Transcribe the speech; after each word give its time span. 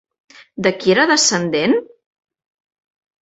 De 0.67 0.71
qui 0.83 0.93
era 0.93 1.03
descendent? 1.11 1.77